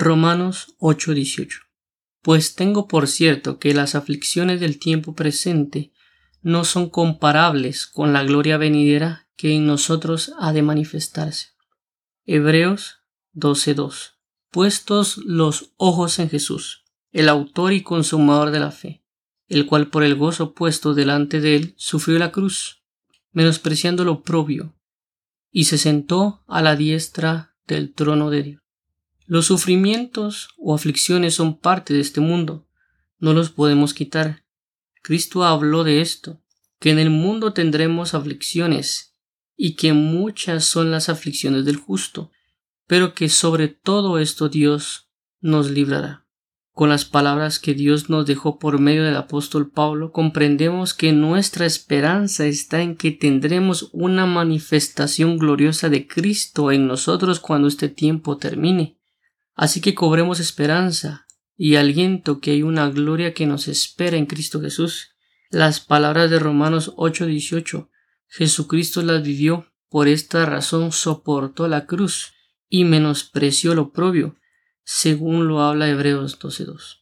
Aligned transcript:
Romanos 0.00 0.74
8:18 0.78 1.60
Pues 2.22 2.54
tengo 2.54 2.88
por 2.88 3.08
cierto 3.08 3.58
que 3.58 3.74
las 3.74 3.94
aflicciones 3.94 4.60
del 4.60 4.78
tiempo 4.78 5.14
presente 5.14 5.92
no 6.40 6.64
son 6.64 6.88
comparables 6.88 7.86
con 7.86 8.12
la 8.12 8.24
gloria 8.24 8.56
venidera 8.56 9.28
que 9.36 9.54
en 9.54 9.66
nosotros 9.66 10.32
ha 10.38 10.52
de 10.52 10.62
manifestarse. 10.62 11.48
Hebreos 12.24 13.00
12:2 13.34 14.14
Puestos 14.50 15.18
los 15.18 15.72
ojos 15.76 16.18
en 16.18 16.30
Jesús, 16.30 16.84
el 17.10 17.28
autor 17.28 17.72
y 17.72 17.82
consumador 17.82 18.50
de 18.50 18.60
la 18.60 18.70
fe, 18.70 19.04
el 19.48 19.66
cual 19.66 19.88
por 19.88 20.04
el 20.04 20.14
gozo 20.14 20.54
puesto 20.54 20.94
delante 20.94 21.40
de 21.40 21.56
él 21.56 21.74
sufrió 21.76 22.18
la 22.18 22.32
cruz, 22.32 22.82
menospreciando 23.32 24.04
lo 24.04 24.22
propio, 24.22 24.74
y 25.50 25.64
se 25.64 25.78
sentó 25.78 26.44
a 26.46 26.62
la 26.62 26.76
diestra 26.76 27.56
del 27.66 27.92
trono 27.94 28.30
de 28.30 28.42
Dios. 28.42 28.61
Los 29.26 29.46
sufrimientos 29.46 30.48
o 30.58 30.74
aflicciones 30.74 31.34
son 31.34 31.58
parte 31.58 31.94
de 31.94 32.00
este 32.00 32.20
mundo, 32.20 32.66
no 33.18 33.32
los 33.32 33.50
podemos 33.50 33.94
quitar. 33.94 34.44
Cristo 35.02 35.44
habló 35.44 35.84
de 35.84 36.00
esto, 36.00 36.42
que 36.80 36.90
en 36.90 36.98
el 36.98 37.10
mundo 37.10 37.52
tendremos 37.52 38.14
aflicciones, 38.14 39.16
y 39.56 39.76
que 39.76 39.92
muchas 39.92 40.64
son 40.64 40.90
las 40.90 41.08
aflicciones 41.08 41.64
del 41.64 41.76
justo, 41.76 42.32
pero 42.86 43.14
que 43.14 43.28
sobre 43.28 43.68
todo 43.68 44.18
esto 44.18 44.48
Dios 44.48 45.08
nos 45.40 45.70
librará. 45.70 46.26
Con 46.72 46.88
las 46.88 47.04
palabras 47.04 47.58
que 47.58 47.74
Dios 47.74 48.08
nos 48.08 48.26
dejó 48.26 48.58
por 48.58 48.80
medio 48.80 49.04
del 49.04 49.16
apóstol 49.16 49.70
Pablo, 49.70 50.10
comprendemos 50.10 50.94
que 50.94 51.12
nuestra 51.12 51.66
esperanza 51.66 52.46
está 52.46 52.80
en 52.80 52.96
que 52.96 53.10
tendremos 53.10 53.90
una 53.92 54.24
manifestación 54.24 55.38
gloriosa 55.38 55.90
de 55.90 56.06
Cristo 56.06 56.72
en 56.72 56.86
nosotros 56.86 57.40
cuando 57.40 57.68
este 57.68 57.90
tiempo 57.90 58.38
termine. 58.38 58.98
Así 59.62 59.80
que 59.80 59.94
cobremos 59.94 60.40
esperanza 60.40 61.28
y 61.56 61.76
aliento 61.76 62.40
que 62.40 62.50
hay 62.50 62.64
una 62.64 62.90
gloria 62.90 63.32
que 63.32 63.46
nos 63.46 63.68
espera 63.68 64.16
en 64.16 64.26
Cristo 64.26 64.60
Jesús. 64.60 65.14
Las 65.50 65.78
palabras 65.78 66.30
de 66.30 66.40
Romanos 66.40 66.94
8:18 66.96 67.88
Jesucristo 68.26 69.02
las 69.02 69.22
vivió, 69.22 69.72
por 69.88 70.08
esta 70.08 70.46
razón 70.46 70.90
soportó 70.90 71.68
la 71.68 71.86
cruz 71.86 72.32
y 72.68 72.82
menospreció 72.84 73.76
lo 73.76 73.92
propio 73.92 74.34
según 74.82 75.46
lo 75.46 75.60
habla 75.60 75.88
Hebreos 75.88 76.40
12.2. 76.40 77.01